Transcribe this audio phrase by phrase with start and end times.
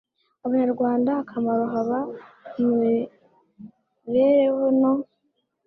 [0.45, 1.99] abanyarwanda akamaro haba
[2.59, 4.93] mu mibereho no